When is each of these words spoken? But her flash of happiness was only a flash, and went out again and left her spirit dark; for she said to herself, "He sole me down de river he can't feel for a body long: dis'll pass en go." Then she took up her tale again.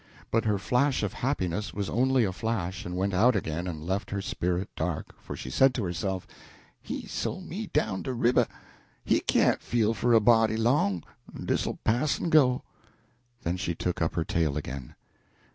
But 0.31 0.45
her 0.45 0.57
flash 0.57 1.03
of 1.03 1.13
happiness 1.13 1.75
was 1.75 1.87
only 1.87 2.23
a 2.23 2.33
flash, 2.33 2.85
and 2.87 2.97
went 2.97 3.13
out 3.13 3.35
again 3.35 3.67
and 3.67 3.85
left 3.85 4.09
her 4.09 4.19
spirit 4.19 4.67
dark; 4.75 5.13
for 5.21 5.35
she 5.35 5.51
said 5.51 5.75
to 5.75 5.83
herself, 5.83 6.25
"He 6.81 7.05
sole 7.05 7.41
me 7.41 7.67
down 7.67 8.01
de 8.01 8.11
river 8.11 8.47
he 9.05 9.19
can't 9.19 9.61
feel 9.61 9.93
for 9.93 10.13
a 10.15 10.19
body 10.19 10.57
long: 10.57 11.03
dis'll 11.31 11.77
pass 11.83 12.19
en 12.19 12.31
go." 12.31 12.63
Then 13.43 13.57
she 13.57 13.75
took 13.75 14.01
up 14.01 14.15
her 14.15 14.25
tale 14.25 14.57
again. 14.57 14.95